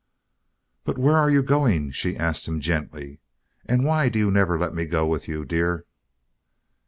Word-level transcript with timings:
"But 0.83 0.97
where 0.97 1.15
are 1.15 1.29
you 1.29 1.43
going?" 1.43 1.91
she 1.91 2.17
asked 2.17 2.47
him 2.47 2.59
gently. 2.59 3.19
"And 3.67 3.85
why 3.85 4.09
do 4.09 4.17
you 4.17 4.31
never 4.31 4.57
let 4.57 4.73
me 4.73 4.85
go 4.87 5.05
with 5.05 5.27
you, 5.27 5.45
dear?" 5.45 5.85